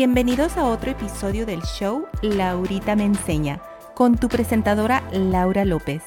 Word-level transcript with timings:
Bienvenidos 0.00 0.56
a 0.56 0.64
otro 0.64 0.92
episodio 0.92 1.44
del 1.44 1.60
show 1.60 2.06
Laurita 2.22 2.96
me 2.96 3.04
enseña 3.04 3.60
con 3.94 4.16
tu 4.16 4.30
presentadora 4.30 5.02
Laura 5.12 5.66
López, 5.66 6.02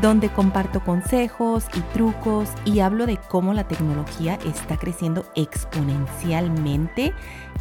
donde 0.00 0.28
comparto 0.28 0.78
consejos 0.84 1.64
y 1.74 1.80
trucos 1.92 2.48
y 2.64 2.78
hablo 2.78 3.04
de 3.04 3.16
cómo 3.16 3.52
la 3.52 3.66
tecnología 3.66 4.38
está 4.46 4.76
creciendo 4.76 5.26
exponencialmente 5.34 7.14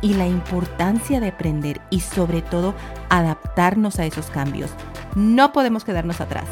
y 0.03 0.13
la 0.13 0.27
importancia 0.27 1.19
de 1.19 1.29
aprender 1.29 1.81
y 1.89 2.01
sobre 2.01 2.43
todo 2.43 2.75
adaptarnos 3.09 3.97
a 3.97 4.05
esos 4.05 4.27
cambios. 4.27 4.69
No 5.15 5.51
podemos 5.51 5.83
quedarnos 5.83 6.21
atrás. 6.21 6.45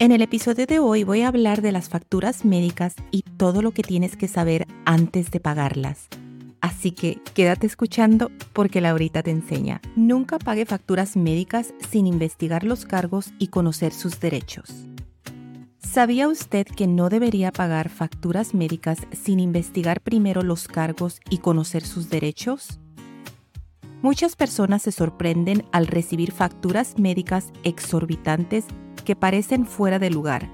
En 0.00 0.12
el 0.12 0.22
episodio 0.22 0.64
de 0.64 0.78
hoy 0.78 1.02
voy 1.02 1.22
a 1.22 1.28
hablar 1.28 1.60
de 1.60 1.72
las 1.72 1.88
facturas 1.88 2.44
médicas 2.44 2.94
y 3.10 3.22
todo 3.22 3.62
lo 3.62 3.72
que 3.72 3.82
tienes 3.82 4.16
que 4.16 4.28
saber 4.28 4.68
antes 4.84 5.32
de 5.32 5.40
pagarlas. 5.40 6.06
Así 6.60 6.92
que 6.92 7.20
quédate 7.34 7.66
escuchando 7.66 8.30
porque 8.52 8.80
Laurita 8.80 9.24
te 9.24 9.32
enseña. 9.32 9.80
Nunca 9.96 10.38
pague 10.38 10.66
facturas 10.66 11.16
médicas 11.16 11.74
sin 11.90 12.06
investigar 12.06 12.62
los 12.62 12.84
cargos 12.84 13.32
y 13.40 13.48
conocer 13.48 13.92
sus 13.92 14.20
derechos. 14.20 14.72
¿Sabía 15.78 16.28
usted 16.28 16.68
que 16.68 16.86
no 16.86 17.08
debería 17.08 17.50
pagar 17.50 17.88
facturas 17.88 18.54
médicas 18.54 18.98
sin 19.10 19.40
investigar 19.40 20.00
primero 20.00 20.42
los 20.42 20.68
cargos 20.68 21.20
y 21.28 21.38
conocer 21.38 21.84
sus 21.84 22.08
derechos? 22.08 22.78
Muchas 24.00 24.36
personas 24.36 24.82
se 24.82 24.92
sorprenden 24.92 25.64
al 25.72 25.88
recibir 25.88 26.30
facturas 26.30 27.00
médicas 27.00 27.52
exorbitantes 27.64 28.64
que 29.08 29.16
parecen 29.16 29.64
fuera 29.64 29.98
de 29.98 30.10
lugar. 30.10 30.50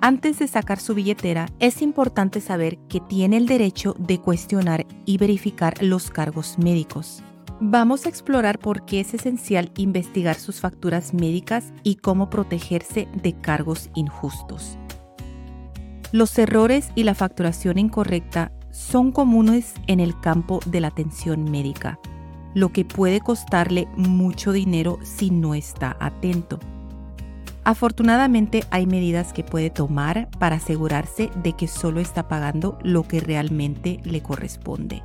Antes 0.00 0.40
de 0.40 0.48
sacar 0.48 0.80
su 0.80 0.92
billetera, 0.92 1.46
es 1.60 1.82
importante 1.82 2.40
saber 2.40 2.78
que 2.88 2.98
tiene 2.98 3.36
el 3.36 3.46
derecho 3.46 3.94
de 3.96 4.18
cuestionar 4.18 4.84
y 5.04 5.18
verificar 5.18 5.80
los 5.84 6.10
cargos 6.10 6.58
médicos. 6.58 7.22
Vamos 7.60 8.04
a 8.04 8.08
explorar 8.08 8.58
por 8.58 8.86
qué 8.86 8.98
es 8.98 9.14
esencial 9.14 9.70
investigar 9.76 10.34
sus 10.34 10.58
facturas 10.58 11.14
médicas 11.14 11.72
y 11.84 11.94
cómo 11.94 12.28
protegerse 12.28 13.06
de 13.22 13.34
cargos 13.34 13.88
injustos. 13.94 14.76
Los 16.10 16.36
errores 16.40 16.90
y 16.96 17.04
la 17.04 17.14
facturación 17.14 17.78
incorrecta 17.78 18.50
son 18.72 19.12
comunes 19.12 19.74
en 19.86 20.00
el 20.00 20.18
campo 20.18 20.58
de 20.66 20.80
la 20.80 20.88
atención 20.88 21.48
médica, 21.48 22.00
lo 22.52 22.72
que 22.72 22.84
puede 22.84 23.20
costarle 23.20 23.86
mucho 23.94 24.50
dinero 24.50 24.98
si 25.04 25.30
no 25.30 25.54
está 25.54 25.96
atento. 26.00 26.58
Afortunadamente 27.66 28.62
hay 28.70 28.86
medidas 28.86 29.32
que 29.32 29.42
puede 29.42 29.70
tomar 29.70 30.30
para 30.38 30.54
asegurarse 30.54 31.30
de 31.42 31.54
que 31.54 31.66
solo 31.66 31.98
está 31.98 32.28
pagando 32.28 32.78
lo 32.84 33.02
que 33.02 33.18
realmente 33.18 33.98
le 34.04 34.22
corresponde. 34.22 35.02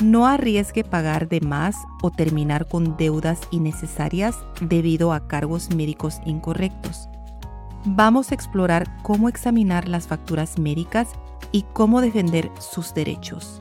No 0.00 0.26
arriesgue 0.26 0.82
pagar 0.82 1.28
de 1.28 1.42
más 1.42 1.76
o 2.00 2.10
terminar 2.10 2.66
con 2.66 2.96
deudas 2.96 3.38
innecesarias 3.50 4.34
debido 4.62 5.12
a 5.12 5.28
cargos 5.28 5.74
médicos 5.74 6.22
incorrectos. 6.24 7.10
Vamos 7.84 8.30
a 8.30 8.34
explorar 8.34 8.86
cómo 9.02 9.28
examinar 9.28 9.88
las 9.88 10.06
facturas 10.06 10.58
médicas 10.58 11.08
y 11.52 11.66
cómo 11.74 12.00
defender 12.00 12.50
sus 12.58 12.94
derechos. 12.94 13.60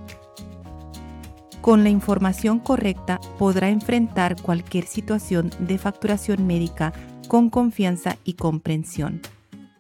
Con 1.60 1.84
la 1.84 1.90
información 1.90 2.60
correcta 2.60 3.20
podrá 3.38 3.68
enfrentar 3.68 4.42
cualquier 4.42 4.86
situación 4.86 5.52
de 5.60 5.78
facturación 5.78 6.48
médica 6.48 6.94
con 7.34 7.50
confianza 7.50 8.20
y 8.24 8.34
comprensión. 8.34 9.20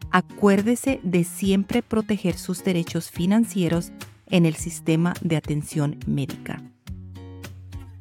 Acuérdese 0.09 0.99
de 1.03 1.23
siempre 1.23 1.83
proteger 1.83 2.35
sus 2.35 2.63
derechos 2.63 3.11
financieros 3.11 3.91
en 4.25 4.47
el 4.47 4.55
sistema 4.55 5.13
de 5.21 5.35
atención 5.35 5.99
médica. 6.07 6.63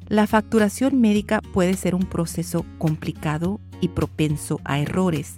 La 0.07 0.25
facturación 0.25 0.99
médica 0.99 1.39
puede 1.53 1.75
ser 1.75 1.93
un 1.93 2.01
proceso 2.01 2.65
complicado 2.79 3.59
y 3.79 3.89
propenso 3.89 4.59
a 4.63 4.79
errores. 4.79 5.35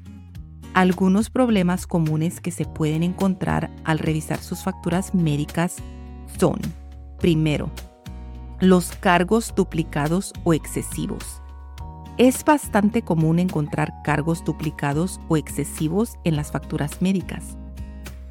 Algunos 0.73 1.29
problemas 1.29 1.85
comunes 1.85 2.39
que 2.39 2.51
se 2.51 2.63
pueden 2.63 3.03
encontrar 3.03 3.69
al 3.84 4.00
revisar 4.00 4.39
sus 4.39 4.63
facturas 4.63 5.13
médicas 5.13 5.75
son, 6.39 6.62
primero, 7.19 7.69
los 8.62 8.94
cargos 8.94 9.53
duplicados 9.57 10.31
o 10.45 10.53
excesivos. 10.53 11.41
Es 12.17 12.45
bastante 12.45 13.01
común 13.01 13.39
encontrar 13.39 14.01
cargos 14.01 14.45
duplicados 14.45 15.19
o 15.27 15.35
excesivos 15.35 16.17
en 16.23 16.37
las 16.37 16.49
facturas 16.49 17.01
médicas. 17.01 17.57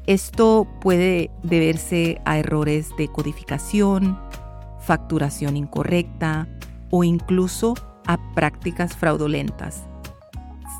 Esto 0.07 0.67
puede 0.81 1.29
deberse 1.43 2.19
a 2.25 2.39
errores 2.39 2.89
de 2.97 3.07
codificación, 3.09 4.19
facturación 4.79 5.55
incorrecta 5.55 6.47
o 6.89 7.03
incluso 7.03 7.75
a 8.07 8.17
prácticas 8.33 8.95
fraudulentas. 8.95 9.83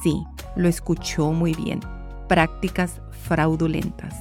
Sí, 0.02 0.24
lo 0.56 0.68
escuchó 0.68 1.32
muy 1.32 1.54
bien, 1.54 1.82
prácticas 2.28 3.02
fraudulentas. 3.12 4.16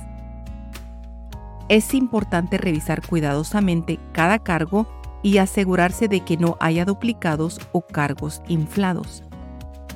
Es 1.70 1.94
importante 1.94 2.58
revisar 2.58 3.00
cuidadosamente 3.06 3.98
cada 4.12 4.40
cargo 4.40 4.86
y 5.24 5.38
asegurarse 5.38 6.06
de 6.06 6.20
que 6.20 6.36
no 6.36 6.56
haya 6.60 6.84
duplicados 6.84 7.58
o 7.72 7.80
cargos 7.80 8.42
inflados. 8.46 9.24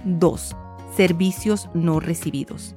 2. 0.04 0.56
Servicios 0.96 1.68
no 1.74 2.00
recibidos. 2.00 2.74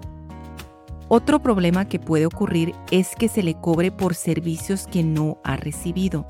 Otro 1.07 1.41
problema 1.41 1.87
que 1.87 1.97
puede 1.97 2.25
ocurrir 2.25 2.75
es 2.91 3.15
que 3.15 3.29
se 3.29 3.41
le 3.41 3.55
cobre 3.55 3.89
por 3.89 4.15
servicios 4.15 4.85
que 4.85 5.01
no 5.01 5.39
ha 5.43 5.55
recibido. 5.55 6.27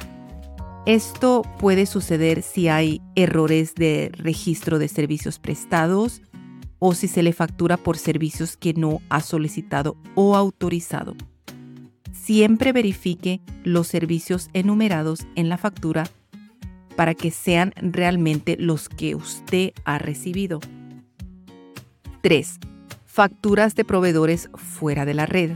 Esto 0.85 1.41
puede 1.59 1.87
suceder 1.87 2.43
si 2.43 2.67
hay 2.67 3.01
errores 3.15 3.73
de 3.73 4.11
registro 4.13 4.77
de 4.77 4.87
servicios 4.87 5.39
prestados 5.39 6.21
o 6.77 6.93
si 6.93 7.07
se 7.07 7.23
le 7.23 7.33
factura 7.33 7.77
por 7.77 7.97
servicios 7.97 8.57
que 8.57 8.73
no 8.73 8.99
ha 9.09 9.21
solicitado 9.21 9.97
o 10.15 10.35
autorizado 10.35 11.15
siempre 12.23 12.71
verifique 12.71 13.41
los 13.63 13.87
servicios 13.87 14.49
enumerados 14.53 15.25
en 15.35 15.49
la 15.49 15.57
factura 15.57 16.03
para 16.95 17.15
que 17.15 17.31
sean 17.31 17.73
realmente 17.77 18.57
los 18.59 18.89
que 18.89 19.15
usted 19.15 19.73
ha 19.85 19.97
recibido. 19.97 20.59
3. 22.21 22.59
Facturas 23.05 23.75
de 23.75 23.85
proveedores 23.85 24.49
fuera 24.53 25.05
de 25.05 25.13
la 25.15 25.25
red. 25.25 25.51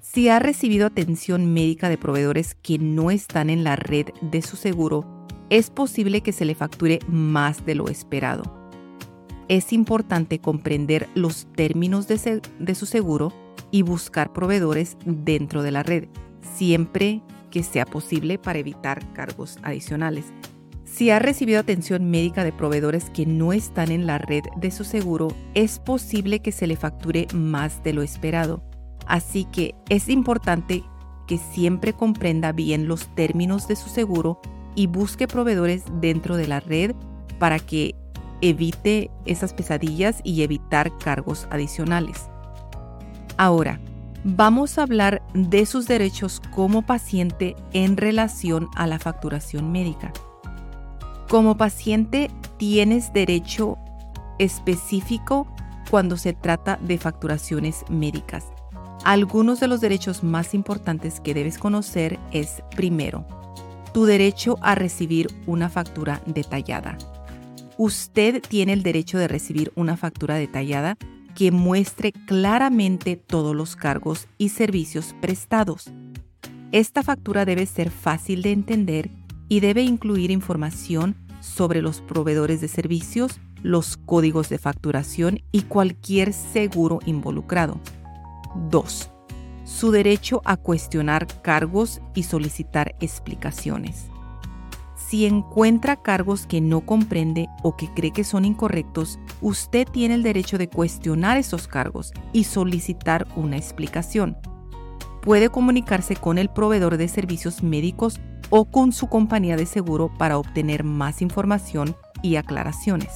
Si 0.00 0.28
ha 0.28 0.38
recibido 0.38 0.86
atención 0.86 1.52
médica 1.52 1.88
de 1.88 1.98
proveedores 1.98 2.54
que 2.54 2.78
no 2.78 3.10
están 3.10 3.50
en 3.50 3.64
la 3.64 3.74
red 3.74 4.06
de 4.20 4.42
su 4.42 4.56
seguro, 4.56 5.26
es 5.50 5.70
posible 5.70 6.20
que 6.20 6.32
se 6.32 6.44
le 6.44 6.54
facture 6.54 7.00
más 7.08 7.66
de 7.66 7.74
lo 7.74 7.88
esperado. 7.88 8.70
Es 9.48 9.72
importante 9.72 10.38
comprender 10.38 11.08
los 11.14 11.46
términos 11.52 12.06
de, 12.06 12.40
de 12.58 12.74
su 12.74 12.86
seguro 12.86 13.43
y 13.74 13.82
buscar 13.82 14.32
proveedores 14.32 14.96
dentro 15.04 15.64
de 15.64 15.72
la 15.72 15.82
red, 15.82 16.04
siempre 16.54 17.22
que 17.50 17.64
sea 17.64 17.84
posible 17.84 18.38
para 18.38 18.60
evitar 18.60 19.12
cargos 19.14 19.58
adicionales. 19.64 20.26
Si 20.84 21.10
ha 21.10 21.18
recibido 21.18 21.58
atención 21.58 22.08
médica 22.08 22.44
de 22.44 22.52
proveedores 22.52 23.10
que 23.10 23.26
no 23.26 23.52
están 23.52 23.90
en 23.90 24.06
la 24.06 24.18
red 24.18 24.44
de 24.54 24.70
su 24.70 24.84
seguro, 24.84 25.26
es 25.54 25.80
posible 25.80 26.38
que 26.38 26.52
se 26.52 26.68
le 26.68 26.76
facture 26.76 27.26
más 27.34 27.82
de 27.82 27.94
lo 27.94 28.02
esperado. 28.02 28.62
Así 29.08 29.44
que 29.46 29.74
es 29.88 30.08
importante 30.08 30.84
que 31.26 31.38
siempre 31.38 31.94
comprenda 31.94 32.52
bien 32.52 32.86
los 32.86 33.12
términos 33.16 33.66
de 33.66 33.74
su 33.74 33.88
seguro 33.88 34.40
y 34.76 34.86
busque 34.86 35.26
proveedores 35.26 35.82
dentro 36.00 36.36
de 36.36 36.46
la 36.46 36.60
red 36.60 36.94
para 37.40 37.58
que 37.58 37.96
evite 38.40 39.10
esas 39.26 39.52
pesadillas 39.52 40.20
y 40.22 40.44
evitar 40.44 40.96
cargos 40.98 41.48
adicionales. 41.50 42.28
Ahora, 43.36 43.80
vamos 44.22 44.78
a 44.78 44.82
hablar 44.82 45.22
de 45.34 45.66
sus 45.66 45.86
derechos 45.86 46.40
como 46.52 46.82
paciente 46.82 47.56
en 47.72 47.96
relación 47.96 48.68
a 48.76 48.86
la 48.86 48.98
facturación 48.98 49.72
médica. 49.72 50.12
Como 51.28 51.56
paciente 51.56 52.30
tienes 52.58 53.12
derecho 53.12 53.76
específico 54.38 55.46
cuando 55.90 56.16
se 56.16 56.32
trata 56.32 56.78
de 56.82 56.98
facturaciones 56.98 57.84
médicas. 57.88 58.46
Algunos 59.04 59.60
de 59.60 59.68
los 59.68 59.80
derechos 59.80 60.22
más 60.22 60.54
importantes 60.54 61.20
que 61.20 61.34
debes 61.34 61.58
conocer 61.58 62.18
es, 62.32 62.62
primero, 62.74 63.26
tu 63.92 64.06
derecho 64.06 64.56
a 64.62 64.74
recibir 64.74 65.28
una 65.46 65.68
factura 65.68 66.22
detallada. 66.26 66.96
Usted 67.76 68.40
tiene 68.40 68.72
el 68.72 68.82
derecho 68.82 69.18
de 69.18 69.28
recibir 69.28 69.72
una 69.74 69.96
factura 69.96 70.36
detallada 70.36 70.96
que 71.34 71.50
muestre 71.50 72.12
claramente 72.12 73.16
todos 73.16 73.54
los 73.54 73.76
cargos 73.76 74.28
y 74.38 74.50
servicios 74.50 75.14
prestados. 75.20 75.90
Esta 76.72 77.02
factura 77.02 77.44
debe 77.44 77.66
ser 77.66 77.90
fácil 77.90 78.42
de 78.42 78.52
entender 78.52 79.10
y 79.48 79.60
debe 79.60 79.82
incluir 79.82 80.30
información 80.30 81.16
sobre 81.40 81.82
los 81.82 82.00
proveedores 82.00 82.60
de 82.60 82.68
servicios, 82.68 83.38
los 83.62 83.96
códigos 83.96 84.48
de 84.48 84.58
facturación 84.58 85.40
y 85.52 85.62
cualquier 85.62 86.32
seguro 86.32 87.00
involucrado. 87.06 87.80
2. 88.70 89.10
su 89.64 89.90
derecho 89.90 90.42
a 90.44 90.56
cuestionar 90.56 91.26
cargos 91.42 92.00
y 92.14 92.24
solicitar 92.24 92.94
explicaciones. 93.00 94.10
Si 95.08 95.26
encuentra 95.26 95.96
cargos 95.96 96.46
que 96.46 96.62
no 96.62 96.80
comprende 96.80 97.48
o 97.62 97.76
que 97.76 97.92
cree 97.92 98.10
que 98.10 98.24
son 98.24 98.46
incorrectos, 98.46 99.18
usted 99.42 99.86
tiene 99.86 100.14
el 100.14 100.22
derecho 100.22 100.56
de 100.56 100.68
cuestionar 100.68 101.36
esos 101.36 101.68
cargos 101.68 102.12
y 102.32 102.44
solicitar 102.44 103.26
una 103.36 103.58
explicación. 103.58 104.38
Puede 105.20 105.50
comunicarse 105.50 106.16
con 106.16 106.38
el 106.38 106.48
proveedor 106.48 106.96
de 106.96 107.08
servicios 107.08 107.62
médicos 107.62 108.18
o 108.48 108.64
con 108.64 108.92
su 108.92 109.08
compañía 109.08 109.56
de 109.56 109.66
seguro 109.66 110.10
para 110.16 110.38
obtener 110.38 110.84
más 110.84 111.20
información 111.20 111.94
y 112.22 112.36
aclaraciones. 112.36 113.12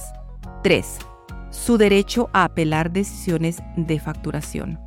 3. 0.61 0.99
Su 1.49 1.79
derecho 1.79 2.29
a 2.33 2.43
apelar 2.43 2.91
decisiones 2.91 3.63
de 3.75 3.99
facturación. 3.99 4.79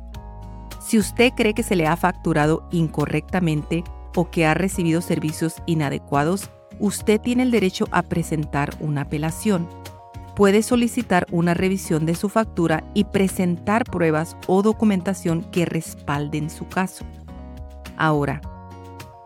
Si 0.79 0.97
usted 0.97 1.33
cree 1.35 1.53
que 1.53 1.63
se 1.63 1.75
le 1.75 1.85
ha 1.85 1.97
facturado 1.97 2.67
incorrectamente 2.71 3.83
o 4.15 4.29
que 4.31 4.45
ha 4.45 4.53
recibido 4.53 5.01
servicios 5.01 5.55
inadecuados, 5.65 6.49
usted 6.79 7.19
tiene 7.19 7.43
el 7.43 7.51
derecho 7.51 7.87
a 7.91 8.03
presentar 8.03 8.75
una 8.79 9.01
apelación. 9.01 9.67
Puede 10.35 10.63
solicitar 10.63 11.27
una 11.31 11.53
revisión 11.53 12.05
de 12.05 12.15
su 12.15 12.29
factura 12.29 12.83
y 12.93 13.03
presentar 13.03 13.83
pruebas 13.83 14.35
o 14.47 14.61
documentación 14.61 15.43
que 15.51 15.65
respalden 15.65 16.49
su 16.49 16.67
caso. 16.67 17.05
Ahora, 17.97 18.41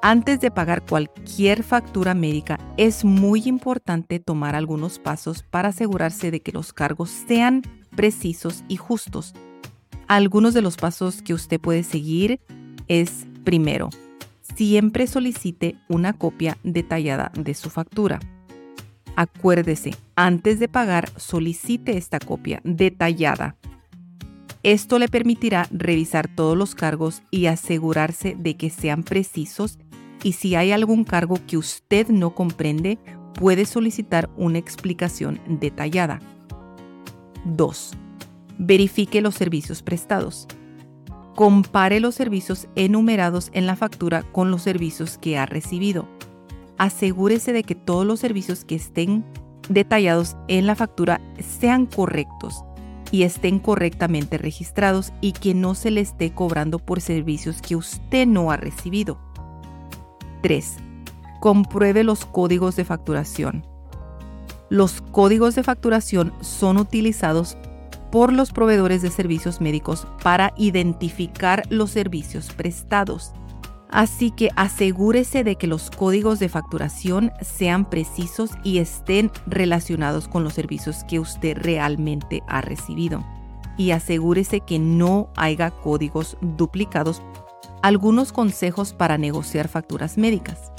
antes 0.01 0.39
de 0.39 0.51
pagar 0.51 0.85
cualquier 0.85 1.63
factura 1.63 2.13
médica, 2.13 2.59
es 2.77 3.03
muy 3.03 3.43
importante 3.45 4.19
tomar 4.19 4.55
algunos 4.55 4.99
pasos 4.99 5.43
para 5.43 5.69
asegurarse 5.69 6.29
de 6.29 6.41
que 6.41 6.51
los 6.51 6.71
cargos 6.71 7.09
sean 7.09 7.63
precisos 7.95 8.63
y 8.67 8.77
justos. 8.77 9.33
Algunos 10.07 10.53
de 10.53 10.61
los 10.61 10.77
pasos 10.77 11.21
que 11.21 11.33
usted 11.33 11.59
puede 11.59 11.83
seguir 11.83 12.39
es, 12.87 13.25
primero, 13.43 13.89
siempre 14.57 15.05
solicite 15.05 15.75
una 15.87 16.13
copia 16.13 16.57
detallada 16.63 17.31
de 17.35 17.53
su 17.53 17.69
factura. 17.69 18.19
Acuérdese, 19.15 19.91
antes 20.15 20.59
de 20.59 20.67
pagar, 20.67 21.09
solicite 21.15 21.95
esta 21.95 22.19
copia 22.19 22.59
detallada. 22.63 23.55
Esto 24.63 24.97
le 24.97 25.09
permitirá 25.09 25.67
revisar 25.69 26.27
todos 26.27 26.57
los 26.57 26.73
cargos 26.73 27.21
y 27.29 27.45
asegurarse 27.45 28.35
de 28.37 28.57
que 28.57 28.71
sean 28.71 29.03
precisos 29.03 29.77
y 30.23 30.33
si 30.33 30.55
hay 30.55 30.71
algún 30.71 31.03
cargo 31.03 31.37
que 31.45 31.57
usted 31.57 32.07
no 32.07 32.33
comprende, 32.33 32.97
puede 33.35 33.65
solicitar 33.65 34.27
una 34.37 34.57
explicación 34.57 35.39
detallada. 35.47 36.19
2. 37.45 37.91
Verifique 38.57 39.21
los 39.21 39.35
servicios 39.35 39.83
prestados. 39.83 40.47
Compare 41.37 41.99
los 41.99 42.15
servicios 42.15 42.67
enumerados 42.75 43.51
en 43.53 43.67
la 43.67 43.75
factura 43.75 44.23
con 44.23 44.49
los 44.49 44.63
servicios 44.63 45.19
que 45.19 45.37
ha 45.37 45.45
recibido. 45.45 46.07
Asegúrese 46.79 47.53
de 47.53 47.61
que 47.61 47.75
todos 47.75 48.07
los 48.07 48.19
servicios 48.19 48.65
que 48.65 48.73
estén 48.73 49.23
detallados 49.69 50.35
en 50.47 50.65
la 50.65 50.73
factura 50.73 51.21
sean 51.39 51.85
correctos 51.85 52.63
y 53.11 53.21
estén 53.21 53.59
correctamente 53.59 54.39
registrados 54.39 55.13
y 55.21 55.33
que 55.33 55.53
no 55.53 55.75
se 55.75 55.91
le 55.91 56.01
esté 56.01 56.33
cobrando 56.33 56.79
por 56.79 57.01
servicios 57.01 57.61
que 57.61 57.75
usted 57.75 58.25
no 58.25 58.49
ha 58.49 58.57
recibido. 58.57 59.19
3. 60.41 60.77
Compruebe 61.39 62.03
los 62.03 62.25
códigos 62.25 62.75
de 62.75 62.83
facturación. 62.83 63.63
Los 64.69 65.01
códigos 65.01 65.53
de 65.53 65.61
facturación 65.61 66.33
son 66.41 66.77
utilizados 66.77 67.57
por 68.11 68.33
los 68.33 68.51
proveedores 68.51 69.01
de 69.01 69.11
servicios 69.11 69.61
médicos 69.61 70.07
para 70.23 70.53
identificar 70.57 71.63
los 71.69 71.91
servicios 71.91 72.51
prestados. 72.53 73.33
Así 73.89 74.31
que 74.31 74.49
asegúrese 74.55 75.43
de 75.43 75.55
que 75.55 75.67
los 75.67 75.89
códigos 75.89 76.39
de 76.39 76.49
facturación 76.49 77.31
sean 77.41 77.89
precisos 77.89 78.51
y 78.63 78.79
estén 78.79 79.31
relacionados 79.45 80.27
con 80.27 80.43
los 80.43 80.53
servicios 80.53 81.03
que 81.05 81.19
usted 81.19 81.57
realmente 81.57 82.43
ha 82.47 82.61
recibido. 82.61 83.25
Y 83.77 83.91
asegúrese 83.91 84.59
que 84.59 84.79
no 84.79 85.29
haya 85.35 85.71
códigos 85.71 86.37
duplicados 86.41 87.21
algunos 87.81 88.33
consejos 88.33 88.93
para 88.93 89.17
negociar 89.17 89.67
facturas 89.67 90.17
médicas. 90.17 90.71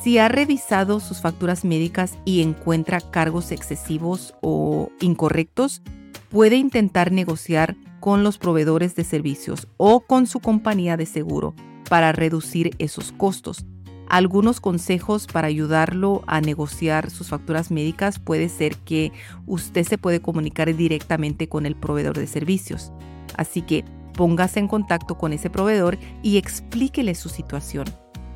Si 0.00 0.18
ha 0.18 0.28
revisado 0.28 1.00
sus 1.00 1.20
facturas 1.20 1.64
médicas 1.64 2.16
y 2.24 2.42
encuentra 2.42 3.00
cargos 3.00 3.50
excesivos 3.50 4.34
o 4.40 4.90
incorrectos, 5.00 5.82
puede 6.30 6.56
intentar 6.56 7.12
negociar 7.12 7.76
con 8.00 8.22
los 8.22 8.38
proveedores 8.38 8.94
de 8.94 9.04
servicios 9.04 9.68
o 9.76 10.00
con 10.00 10.26
su 10.26 10.40
compañía 10.40 10.96
de 10.96 11.06
seguro 11.06 11.54
para 11.88 12.12
reducir 12.12 12.70
esos 12.78 13.12
costos. 13.12 13.64
Algunos 14.08 14.60
consejos 14.60 15.26
para 15.26 15.48
ayudarlo 15.48 16.22
a 16.26 16.40
negociar 16.40 17.10
sus 17.10 17.28
facturas 17.28 17.70
médicas 17.70 18.18
puede 18.18 18.48
ser 18.48 18.76
que 18.76 19.12
usted 19.46 19.84
se 19.84 19.98
puede 19.98 20.20
comunicar 20.20 20.74
directamente 20.74 21.48
con 21.48 21.66
el 21.66 21.76
proveedor 21.76 22.16
de 22.16 22.26
servicios. 22.26 22.92
Así 23.36 23.62
que 23.62 23.84
Póngase 24.18 24.58
en 24.58 24.66
contacto 24.66 25.16
con 25.16 25.32
ese 25.32 25.48
proveedor 25.48 25.96
y 26.24 26.38
explíquele 26.38 27.14
su 27.14 27.28
situación. 27.28 27.84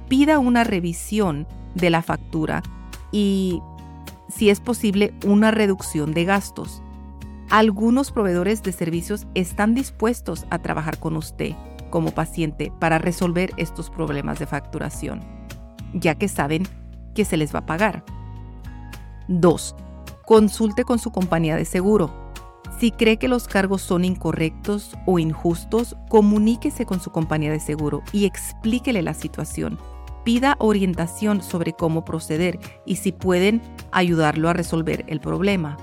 Pida 0.09 0.39
una 0.39 0.63
revisión 0.63 1.45
de 1.75 1.91
la 1.91 2.03
factura 2.03 2.63
y, 3.11 3.61
si 4.29 4.49
es 4.49 4.61
posible, 4.61 5.13
una 5.27 5.51
reducción 5.51 6.15
de 6.15 6.25
gastos. 6.25 6.85
Algunos 7.53 8.13
proveedores 8.13 8.63
de 8.63 8.73
servicios 8.73 9.27
están 9.35 9.75
dispuestos 9.75 10.47
a 10.49 10.61
trabajar 10.61 10.99
con 10.99 11.19
usted 11.19 11.53
como 11.91 12.13
paciente 12.13 12.73
para 12.81 12.97
resolver 12.97 13.53
estos 13.59 13.91
problemas 13.91 14.39
de 14.39 14.47
facturación, 14.47 15.21
ya 15.93 16.15
que 16.15 16.29
saben 16.29 16.63
que 17.15 17.27
se 17.27 17.37
les 17.37 17.55
va 17.55 17.59
a 17.59 17.67
pagar. 17.67 18.07
2. 19.29 19.77
Consulte 20.25 20.85
con 20.85 20.99
su 20.99 21.11
compañía 21.13 21.55
de 21.57 21.67
seguro 21.67 22.11
si 22.79 22.91
cree 22.91 23.19
que 23.19 23.29
los 23.29 23.49
cargos 23.49 23.83
son 23.83 24.07
incorrectos 24.07 24.97
o 25.05 25.19
injustos, 25.19 25.95
comuníquese 26.09 26.87
con 26.87 27.01
su 27.01 27.11
compañía 27.11 27.53
de 27.53 27.61
seguro 27.61 28.03
y 28.13 28.25
explíquele 28.25 29.03
la 29.03 29.13
situación. 29.13 29.79
Pida 30.25 30.57
orientación 30.59 31.43
sobre 31.43 31.75
cómo 31.75 32.03
proceder 32.07 32.59
y 32.87 32.97
si 32.97 33.13
pueden 33.13 33.61
ayudarlo 33.93 34.49
a 34.49 34.55
resolver 34.55 35.05
el 35.07 35.21
problema. 35.21 35.77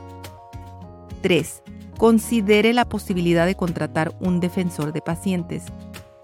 3. 1.21 1.63
Considere 1.98 2.74
la 2.74 2.88
posibilidad 2.88 3.45
de 3.45 3.56
contratar 3.56 4.16
un 4.19 4.39
defensor 4.39 4.94
de 4.94 5.01
pacientes. 5.01 5.63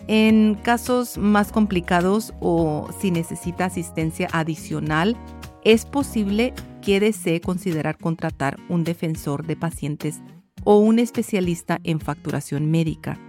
En 0.07 0.55
casos 0.55 1.17
más 1.17 1.51
complicados 1.51 2.33
o 2.39 2.89
si 2.99 3.11
necesita 3.11 3.65
asistencia 3.65 4.27
adicional, 4.31 5.17
es 5.63 5.85
posible 5.85 6.53
que 6.81 6.99
desee 6.99 7.41
considerar 7.41 7.97
contratar 7.97 8.57
un 8.69 8.83
defensor 8.83 9.45
de 9.47 9.55
pacientes 9.55 10.21
o 10.63 10.77
un 10.77 10.99
especialista 10.99 11.79
en 11.83 11.99
facturación 11.99 12.69
médica. 12.69 13.19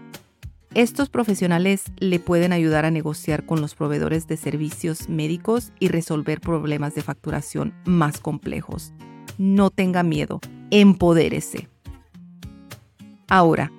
Estos 0.75 1.09
profesionales 1.09 1.85
le 1.97 2.21
pueden 2.21 2.53
ayudar 2.53 2.85
a 2.85 2.91
negociar 2.91 3.47
con 3.47 3.63
los 3.63 3.75
proveedores 3.75 4.27
de 4.27 4.37
servicios 4.37 5.09
médicos 5.09 5.73
y 5.81 5.89
resolver 5.89 6.43
problemas 6.43 6.95
de 6.95 7.01
facturación 7.01 7.73
más 7.87 8.21
complejos. 8.21 8.93
No 9.39 9.71
tenga 9.71 10.03
miedo, 10.03 10.41
empodérese. 10.71 11.69
Ahora, 13.29 13.73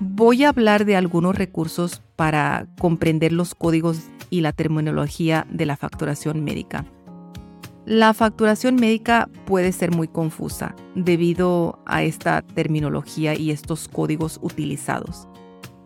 voy 0.00 0.44
a 0.44 0.48
hablar 0.48 0.84
de 0.84 0.96
algunos 0.96 1.36
recursos 1.36 2.02
para 2.16 2.66
comprender 2.78 3.32
los 3.32 3.54
códigos 3.54 4.00
y 4.30 4.40
la 4.40 4.52
terminología 4.52 5.46
de 5.50 5.66
la 5.66 5.76
facturación 5.76 6.42
médica. 6.44 6.84
La 7.86 8.14
facturación 8.14 8.76
médica 8.76 9.28
puede 9.44 9.70
ser 9.72 9.90
muy 9.90 10.08
confusa 10.08 10.74
debido 10.94 11.78
a 11.84 12.02
esta 12.02 12.40
terminología 12.40 13.34
y 13.34 13.50
estos 13.50 13.88
códigos 13.88 14.38
utilizados. 14.42 15.28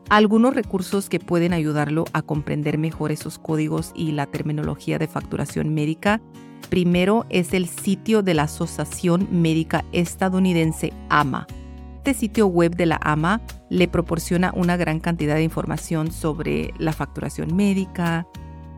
Algunos 0.08 0.54
recursos 0.54 1.08
que 1.08 1.18
pueden 1.18 1.52
ayudarlo 1.52 2.04
a 2.12 2.22
comprender 2.22 2.78
mejor 2.78 3.10
esos 3.10 3.38
códigos 3.38 3.90
y 3.96 4.12
la 4.12 4.26
terminología 4.26 4.98
de 4.98 5.08
facturación 5.08 5.74
médica, 5.74 6.22
primero 6.70 7.26
es 7.30 7.54
el 7.54 7.68
sitio 7.68 8.22
de 8.22 8.34
la 8.34 8.44
Asociación 8.44 9.28
Médica 9.30 9.84
Estadounidense 9.92 10.92
AMA. 11.08 11.46
Este 12.08 12.20
sitio 12.20 12.46
web 12.46 12.74
de 12.74 12.86
la 12.86 12.98
AMA 13.02 13.42
le 13.68 13.86
proporciona 13.86 14.50
una 14.56 14.78
gran 14.78 14.98
cantidad 14.98 15.34
de 15.34 15.42
información 15.42 16.10
sobre 16.10 16.72
la 16.78 16.94
facturación 16.94 17.54
médica, 17.54 18.26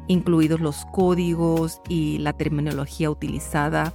incluidos 0.09 0.61
los 0.61 0.85
códigos 0.87 1.81
y 1.89 2.19
la 2.19 2.33
terminología 2.33 3.09
utilizada. 3.09 3.93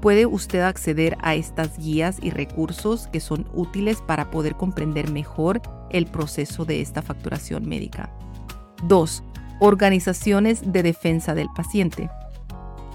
Puede 0.00 0.24
usted 0.24 0.60
acceder 0.60 1.18
a 1.20 1.34
estas 1.34 1.76
guías 1.76 2.16
y 2.22 2.30
recursos 2.30 3.06
que 3.08 3.20
son 3.20 3.46
útiles 3.52 4.00
para 4.00 4.30
poder 4.30 4.54
comprender 4.56 5.10
mejor 5.10 5.60
el 5.90 6.06
proceso 6.06 6.64
de 6.64 6.80
esta 6.80 7.02
facturación 7.02 7.68
médica. 7.68 8.10
2. 8.84 9.22
Organizaciones 9.60 10.72
de 10.72 10.82
defensa 10.82 11.34
del 11.34 11.48
paciente. 11.54 12.08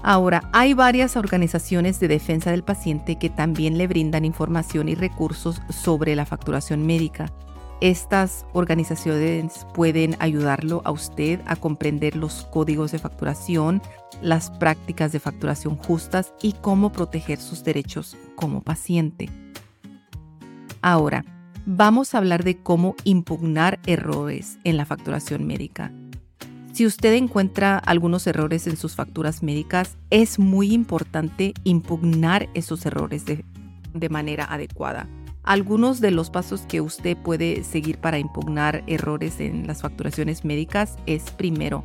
Ahora, 0.08 0.48
hay 0.52 0.72
varias 0.72 1.16
organizaciones 1.16 1.98
de 1.98 2.06
defensa 2.06 2.52
del 2.52 2.62
paciente 2.62 3.18
que 3.18 3.28
también 3.28 3.76
le 3.76 3.88
brindan 3.88 4.24
información 4.24 4.88
y 4.88 4.94
recursos 4.94 5.60
sobre 5.68 6.14
la 6.14 6.24
facturación 6.24 6.86
médica. 6.86 7.32
Estas 7.80 8.46
organizaciones 8.52 9.66
pueden 9.74 10.14
ayudarlo 10.20 10.80
a 10.84 10.92
usted 10.92 11.40
a 11.46 11.56
comprender 11.56 12.14
los 12.14 12.44
códigos 12.52 12.92
de 12.92 13.00
facturación, 13.00 13.82
las 14.22 14.52
prácticas 14.52 15.10
de 15.10 15.18
facturación 15.18 15.76
justas 15.76 16.32
y 16.40 16.52
cómo 16.52 16.92
proteger 16.92 17.40
sus 17.40 17.64
derechos 17.64 18.16
como 18.36 18.62
paciente. 18.62 19.28
Ahora, 20.82 21.24
vamos 21.66 22.14
a 22.14 22.18
hablar 22.18 22.44
de 22.44 22.62
cómo 22.62 22.94
impugnar 23.02 23.80
errores 23.86 24.60
en 24.62 24.76
la 24.76 24.84
facturación 24.84 25.48
médica. 25.48 25.90
Si 26.76 26.84
usted 26.84 27.14
encuentra 27.14 27.78
algunos 27.78 28.26
errores 28.26 28.66
en 28.66 28.76
sus 28.76 28.96
facturas 28.96 29.42
médicas, 29.42 29.96
es 30.10 30.38
muy 30.38 30.74
importante 30.74 31.54
impugnar 31.64 32.50
esos 32.52 32.84
errores 32.84 33.24
de, 33.24 33.42
manera 34.10 34.44
adecuada. 34.44 35.08
Algunos 35.42 36.02
de 36.02 36.10
los 36.10 36.28
pasos 36.28 36.66
que 36.68 36.82
usted 36.82 37.16
puede 37.16 37.64
seguir 37.64 37.96
para 37.96 38.18
impugnar 38.18 38.84
errores 38.86 39.40
en 39.40 39.66
las 39.66 39.80
facturaciones 39.80 40.44
médicas 40.44 40.98
es 41.06 41.30
primero, 41.30 41.82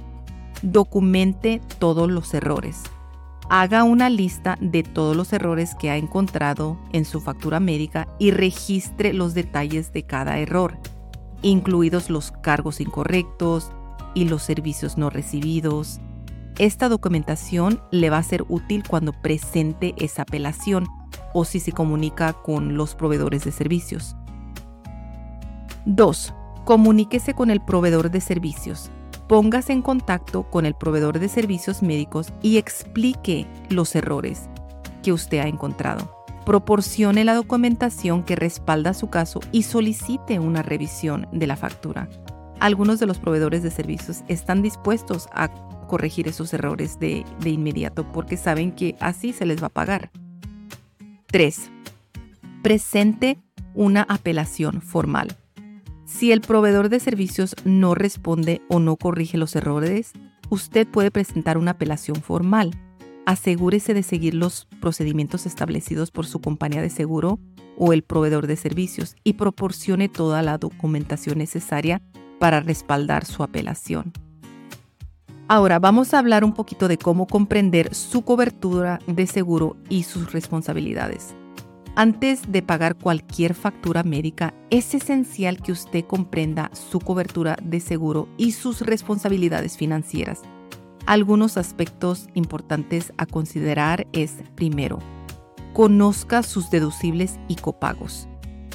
documente 0.61 1.61
todos 1.79 2.11
los 2.11 2.33
errores. 2.33 2.81
Haga 3.49 3.85
una 3.85 4.09
lista 4.09 4.57
de 4.59 4.83
todos 4.83 5.15
los 5.15 5.31
errores 5.31 5.73
que 5.73 5.89
ha 5.89 5.95
encontrado 5.95 6.77
en 6.91 7.05
su 7.05 7.21
factura 7.21 7.61
médica 7.61 8.09
y 8.19 8.31
registre 8.31 9.13
los 9.13 9.35
detalles 9.35 9.93
de 9.93 10.03
cada 10.03 10.39
error, 10.39 10.77
incluidos 11.43 12.09
los 12.09 12.33
cargos 12.33 12.81
incorrectos 12.81 13.71
y 14.13 14.25
los 14.25 14.43
servicios 14.43 14.97
no 14.97 15.09
recibidos. 15.09 15.99
Esta 16.57 16.89
documentación 16.89 17.81
le 17.91 18.09
va 18.09 18.17
a 18.17 18.23
ser 18.23 18.45
útil 18.49 18.83
cuando 18.87 19.13
presente 19.13 19.93
esa 19.97 20.23
apelación 20.23 20.87
o 21.33 21.45
si 21.45 21.59
se 21.59 21.71
comunica 21.71 22.33
con 22.33 22.75
los 22.77 22.95
proveedores 22.95 23.43
de 23.43 23.51
servicios. 23.51 24.15
2. 25.85 26.33
Comuníquese 26.65 27.33
con 27.33 27.49
el 27.49 27.61
proveedor 27.61 28.11
de 28.11 28.21
servicios. 28.21 28.91
Póngase 29.27 29.73
en 29.73 29.81
contacto 29.81 30.43
con 30.43 30.65
el 30.65 30.75
proveedor 30.75 31.19
de 31.19 31.29
servicios 31.29 31.81
médicos 31.81 32.33
y 32.41 32.57
explique 32.57 33.47
los 33.69 33.95
errores 33.95 34.49
que 35.01 35.13
usted 35.13 35.39
ha 35.39 35.47
encontrado. 35.47 36.21
Proporcione 36.45 37.23
la 37.23 37.35
documentación 37.35 38.23
que 38.23 38.35
respalda 38.35 38.93
su 38.93 39.09
caso 39.09 39.39
y 39.51 39.63
solicite 39.63 40.39
una 40.39 40.63
revisión 40.63 41.27
de 41.31 41.47
la 41.47 41.55
factura. 41.55 42.09
Algunos 42.61 42.99
de 42.99 43.07
los 43.07 43.17
proveedores 43.17 43.63
de 43.63 43.71
servicios 43.71 44.23
están 44.27 44.61
dispuestos 44.61 45.27
a 45.33 45.49
corregir 45.87 46.27
esos 46.27 46.53
errores 46.53 46.99
de, 46.99 47.25
inmediato 47.43 48.07
porque 48.11 48.37
saben 48.37 48.71
que 48.71 48.95
así 48.99 49.33
se 49.33 49.47
les 49.47 49.63
va 49.63 49.67
a 49.67 49.71
pagar. 49.71 50.11
3. 51.31 51.71
Presente 52.61 53.39
una 53.73 54.03
apelación 54.03 54.83
formal. 54.83 55.35
Si 56.05 56.31
el 56.31 56.41
proveedor 56.41 56.89
de 56.89 56.99
servicios 56.99 57.55
no 57.65 57.95
responde 57.95 58.61
o 58.69 58.79
no 58.79 58.95
corrige 58.95 59.39
los 59.39 59.55
errores, 59.55 60.11
usted 60.51 60.87
puede 60.87 61.09
presentar 61.09 61.57
una 61.57 61.71
apelación 61.71 62.17
formal. 62.17 62.69
Asegúrese 63.25 63.95
de 63.95 64.03
seguir 64.03 64.35
los 64.35 64.67
procedimientos 64.79 65.47
establecidos 65.47 66.11
por 66.11 66.27
su 66.27 66.39
compañía 66.41 66.83
de 66.83 66.91
seguro 66.91 67.39
o 67.75 67.91
el 67.91 68.03
proveedor 68.03 68.45
de 68.45 68.55
servicios 68.55 69.15
y 69.23 69.33
proporcione 69.33 70.09
toda 70.09 70.43
la 70.43 70.59
documentación 70.59 71.39
necesaria 71.39 72.03
para 72.41 72.59
respaldar 72.59 73.23
su 73.23 73.43
apelación. 73.43 74.11
Ahora 75.47 75.77
vamos 75.77 76.11
a 76.11 76.17
hablar 76.17 76.43
un 76.43 76.53
poquito 76.53 76.87
de 76.87 76.97
cómo 76.97 77.27
comprender 77.27 77.93
su 77.93 78.23
cobertura 78.23 78.97
de 79.05 79.27
seguro 79.27 79.77
y 79.89 80.03
sus 80.03 80.31
responsabilidades. 80.31 81.35
Antes 81.95 82.51
de 82.51 82.63
pagar 82.63 82.95
cualquier 82.95 83.53
factura 83.53 84.01
médica, 84.01 84.55
es 84.71 84.95
esencial 84.95 85.61
que 85.61 85.71
usted 85.71 86.03
comprenda 86.03 86.71
su 86.73 86.99
cobertura 86.99 87.57
de 87.61 87.79
seguro 87.79 88.27
y 88.37 88.53
sus 88.53 88.81
responsabilidades 88.81 89.77
financieras. 89.77 90.41
Algunos 91.05 91.57
aspectos 91.57 92.27
importantes 92.33 93.13
a 93.17 93.27
considerar 93.27 94.07
es, 94.13 94.37
primero, 94.55 94.97
conozca 95.73 96.41
sus 96.41 96.71
deducibles 96.71 97.39
y 97.47 97.57
copagos. 97.57 98.27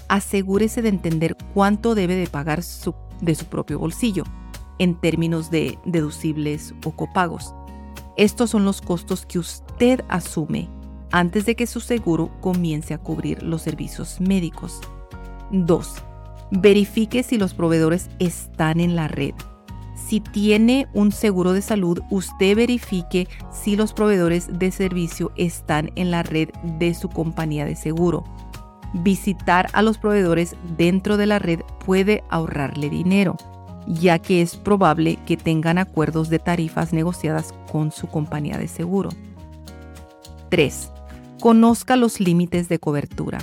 Asegúrese 0.07 0.83
de 0.83 0.91
entender 0.91 1.37
cuánto 1.53 1.97
debe 1.97 2.15
de 2.15 2.29
pagar 2.29 2.63
de 3.21 3.35
su 3.35 3.47
propio 3.47 3.79
bolsillo 3.79 4.25
en 4.79 4.95
términos 4.95 5.51
de 5.51 5.79
deducibles 5.85 6.75
o 6.85 6.91
copagos. 6.91 7.55
Estos 8.17 8.51
son 8.51 8.65
los 8.65 8.81
costos 8.81 9.27
que 9.27 9.39
usted 9.39 10.05
asume 10.09 10.69
antes 11.13 11.47
de 11.47 11.55
que 11.55 11.67
su 11.67 11.81
seguro 11.81 12.31
comience 12.41 12.95
a 12.95 12.99
cubrir 12.99 13.43
los 13.43 13.63
servicios 13.63 14.21
médicos. 14.21 14.81
2. 15.53 15.95
Verifique 16.51 17.23
si 17.23 17.39
los 17.39 17.55
proveedores 17.55 18.09
están 18.19 18.81
en 18.81 18.97
la 18.97 19.09
red. 19.09 19.35
Si 19.97 20.21
tiene 20.21 20.87
un 20.95 21.11
seguro 21.11 21.53
de 21.53 21.63
salud, 21.63 22.01
usted 22.11 22.57
verifique 22.57 23.29
si 23.51 23.77
los 23.77 23.93
proveedores 23.93 24.59
de 24.59 24.71
servicio 24.71 25.33
están 25.37 25.91
en 25.97 26.11
la 26.11 26.23
red 26.23 26.51
de 26.79 26.95
su 26.95 27.09
compañía 27.09 27.65
de 27.65 27.77
seguro. 27.77 28.25
Visitar 28.93 29.69
a 29.73 29.83
los 29.83 29.99
proveedores 29.99 30.57
dentro 30.77 31.17
de 31.17 31.27
la 31.27 31.39
red 31.39 31.61
puede 31.85 32.25
ahorrarle 32.31 32.89
dinero 32.89 33.37
ya 33.87 34.19
que 34.19 34.43
es 34.43 34.57
probable 34.57 35.19
que 35.27 35.37
tengan 35.37 35.79
acuerdos 35.79 36.29
de 36.29 36.39
tarifas 36.39 36.93
negociadas 36.93 37.55
con 37.71 37.93
su 37.93 38.09
compañía 38.09 38.59
de 38.59 38.69
seguro. 38.69 39.11
3. 40.51 40.93
Conozca 41.41 41.97
los 41.97 42.21
límites 42.21 42.69
de 42.69 42.79
cobertura. 42.79 43.39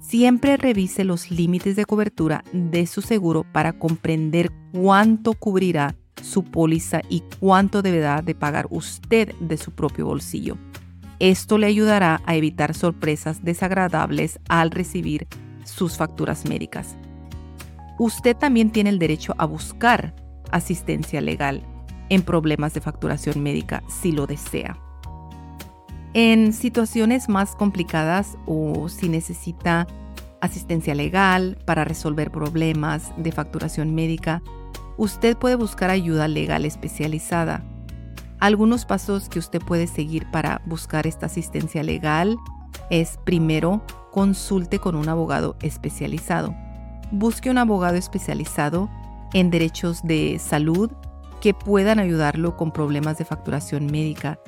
Siempre 0.00 0.56
revise 0.56 1.04
los 1.04 1.30
límites 1.30 1.76
de 1.76 1.84
cobertura 1.84 2.42
de 2.52 2.86
su 2.86 3.02
seguro 3.02 3.44
para 3.52 3.74
comprender 3.74 4.50
cuánto 4.72 5.34
cubrirá 5.34 5.94
su 6.22 6.44
póliza 6.44 7.02
y 7.08 7.22
cuánto 7.38 7.82
deberá 7.82 8.22
de 8.22 8.34
pagar 8.34 8.66
usted 8.70 9.34
de 9.40 9.56
su 9.56 9.72
propio 9.72 10.06
bolsillo. 10.06 10.56
Esto 11.20 11.58
le 11.58 11.66
ayudará 11.66 12.20
a 12.26 12.36
evitar 12.36 12.74
sorpresas 12.74 13.44
desagradables 13.44 14.38
al 14.48 14.70
recibir 14.70 15.26
sus 15.64 15.96
facturas 15.96 16.48
médicas 16.48 16.96
usted 17.98 18.36
también 18.36 18.70
tiene 18.70 18.90
el 18.90 18.98
derecho 18.98 19.34
a 19.38 19.44
buscar 19.44 20.14
asistencia 20.50 21.20
legal 21.20 21.62
en 22.08 22.22
problemas 22.22 22.72
de 22.72 22.80
facturación 22.80 23.42
médica 23.42 23.82
si 23.88 24.12
lo 24.12 24.26
desea. 24.26 24.78
En 26.14 26.52
situaciones 26.52 27.28
más 27.28 27.54
complicadas 27.54 28.38
o 28.46 28.88
si 28.88 29.08
necesita 29.08 29.86
asistencia 30.40 30.94
legal 30.94 31.58
para 31.66 31.84
resolver 31.84 32.30
problemas 32.30 33.12
de 33.18 33.32
facturación 33.32 33.94
médica, 33.94 34.42
usted 34.96 35.36
puede 35.36 35.56
buscar 35.56 35.90
ayuda 35.90 36.28
legal 36.28 36.64
especializada. 36.64 37.62
Algunos 38.40 38.84
pasos 38.84 39.28
que 39.28 39.38
usted 39.38 39.60
puede 39.60 39.86
seguir 39.86 40.30
para 40.30 40.62
buscar 40.66 41.06
esta 41.06 41.26
asistencia 41.26 41.82
legal 41.82 42.36
es 42.90 43.18
primero, 43.24 43.84
consulte 44.12 44.78
con 44.78 44.94
un 44.94 45.08
abogado 45.08 45.56
especializado 45.60 46.54
busque 47.10 47.50
un 47.50 47.58
abogado 47.58 47.96
especializado 47.96 48.88
en 49.32 49.50
derechos 49.50 50.02
de 50.02 50.38
salud 50.38 50.90
que 51.40 51.54
puedan 51.54 51.98
ayudarlo 51.98 52.56
con 52.56 52.72
problemas 52.72 53.18
de 53.18 53.24
facturación 53.24 53.86
médica. 53.86 54.38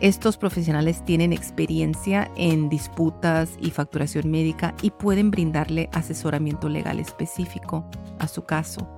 Estos 0.00 0.36
profesionales 0.36 1.04
tienen 1.04 1.32
experiencia 1.32 2.30
en 2.36 2.68
disputas 2.68 3.50
y 3.60 3.70
facturación 3.70 4.30
médica 4.30 4.74
y 4.82 4.90
pueden 4.90 5.30
brindarle 5.30 5.88
asesoramiento 5.92 6.68
legal 6.68 7.00
específico 7.00 7.84
a 8.18 8.28
su 8.28 8.44
caso. 8.44 8.88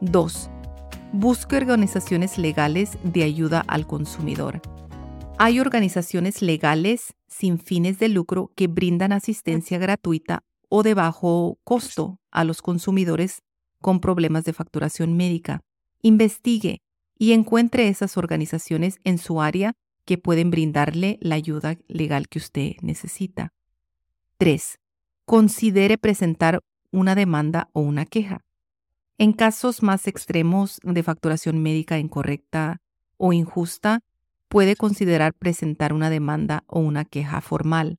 2. 0.00 0.50
Busque 1.12 1.56
organizaciones 1.56 2.38
legales 2.38 2.96
de 3.02 3.24
ayuda 3.24 3.64
al 3.66 3.84
consumidor. 3.88 4.62
Hay 5.38 5.58
organizaciones 5.58 6.40
legales 6.40 7.14
sin 7.26 7.58
fines 7.58 7.98
de 7.98 8.08
lucro 8.08 8.52
que 8.54 8.68
brindan 8.68 9.10
asistencia 9.10 9.78
gratuita 9.78 10.44
o 10.68 10.84
de 10.84 10.94
bajo 10.94 11.58
costo 11.64 12.20
a 12.30 12.44
los 12.44 12.62
consumidores 12.62 13.42
con 13.80 13.98
problemas 13.98 14.44
de 14.44 14.52
facturación 14.52 15.16
médica. 15.16 15.62
Investigue 16.00 16.80
y 17.18 17.32
encuentre 17.32 17.88
esas 17.88 18.16
organizaciones 18.16 19.00
en 19.02 19.18
su 19.18 19.40
área 19.40 19.72
que 20.04 20.16
pueden 20.16 20.52
brindarle 20.52 21.18
la 21.20 21.34
ayuda 21.34 21.76
legal 21.88 22.28
que 22.28 22.38
usted 22.38 22.76
necesita. 22.82 23.52
3. 24.38 24.78
Considere 25.24 25.98
presentar 25.98 26.60
una 26.92 27.16
demanda 27.16 27.68
o 27.72 27.80
una 27.80 28.06
queja. 28.06 28.44
En 29.20 29.34
casos 29.34 29.82
más 29.82 30.06
extremos 30.06 30.80
de 30.82 31.02
facturación 31.02 31.62
médica 31.62 31.98
incorrecta 31.98 32.80
o 33.18 33.34
injusta, 33.34 34.00
puede 34.48 34.76
considerar 34.76 35.34
presentar 35.34 35.92
una 35.92 36.08
demanda 36.08 36.64
o 36.66 36.80
una 36.80 37.04
queja 37.04 37.42
formal. 37.42 37.98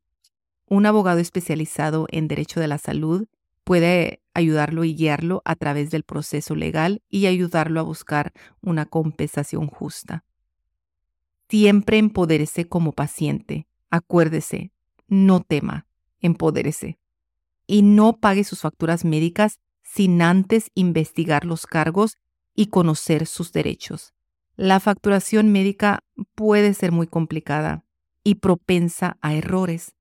Un 0.68 0.88
abogado 0.88 1.20
especializado 1.20 2.08
en 2.10 2.28
derecho 2.28 2.60
de 2.60 2.68
la 2.68 2.80
salud 2.80 3.28
puede 3.63 4.20
ayudarlo 4.34 4.84
y 4.84 4.96
guiarlo 4.96 5.44
a 5.46 5.56
través 5.56 5.92
del 5.92 6.01
proceso 6.01 6.56
legal 6.56 7.04
y 7.08 7.28
ayudarlo 7.28 7.80
a 7.80 7.84
buscar 7.84 8.34
una 8.60 8.88
compensación 8.88 9.68
justa. 9.68 10.24
Siempre 11.50 12.00
empodérese 12.00 12.68
como 12.68 12.94
paciente. 12.94 13.68
Acuérdese, 13.92 14.72
no 15.08 15.42
tema, 15.42 15.86
empodérese. 16.20 16.98
Y 17.68 17.84
no 17.84 18.18
pague 18.18 18.44
sus 18.44 18.62
facturas 18.62 19.06
médicas 19.06 19.60
sin 19.91 20.21
antes 20.21 20.69
investigar 20.74 21.45
los 21.45 21.65
cargos 21.65 22.17
y 22.55 22.67
conocer 22.67 23.25
sus 23.27 23.51
derechos. 23.51 24.13
La 24.55 24.79
facturación 24.79 25.51
médica 25.51 26.03
puede 26.36 26.74
ser 26.74 26.91
muy 26.91 27.07
complicada 27.07 27.83
y 28.24 28.36
propensa 28.36 29.17
a 29.21 29.33
errores, 29.33 29.95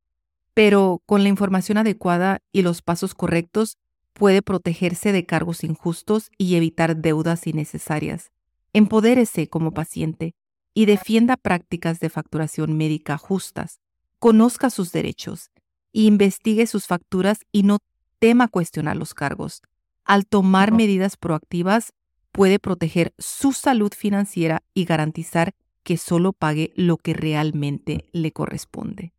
pero 0.54 1.02
con 1.06 1.22
la 1.22 1.28
información 1.28 1.78
adecuada 1.78 2.40
y 2.52 2.62
los 2.62 2.82
pasos 2.82 3.14
correctos 3.14 3.78
puede 4.12 4.42
protegerse 4.42 5.12
de 5.12 5.24
cargos 5.24 5.64
injustos 5.64 6.30
y 6.36 6.56
evitar 6.56 6.96
deudas 6.96 7.46
innecesarias. 7.46 8.30
Empodérese 8.72 9.48
como 9.48 9.72
paciente 9.72 10.34
y 10.74 10.84
defienda 10.84 11.36
prácticas 11.36 12.00
de 12.00 12.10
facturación 12.10 12.76
médica 12.76 13.16
justas. 13.16 13.80
Conozca 14.18 14.70
sus 14.70 14.92
derechos 14.92 15.50
investigue 15.92 16.66
sus 16.66 16.86
facturas 16.86 17.40
y 17.52 17.62
no 17.62 17.78
tema 18.18 18.48
cuestionar 18.48 18.96
los 18.96 19.14
cargos. 19.14 19.62
Al 20.04 20.26
tomar 20.26 20.72
medidas 20.72 21.16
proactivas, 21.16 21.92
puede 22.32 22.58
proteger 22.58 23.12
su 23.18 23.52
salud 23.52 23.92
financiera 23.96 24.62
y 24.74 24.84
garantizar 24.84 25.54
que 25.82 25.96
solo 25.96 26.32
pague 26.32 26.72
lo 26.76 26.96
que 26.96 27.14
realmente 27.14 28.06
le 28.12 28.32
corresponde. 28.32 29.12